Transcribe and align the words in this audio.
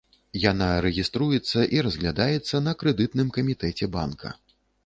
Яна 0.51 0.69
рэгіструецца 0.85 1.67
і 1.77 1.83
разглядаецца 1.87 2.65
на 2.69 2.75
крэдытным 2.83 3.27
камітэце 3.39 3.85
банка. 3.99 4.37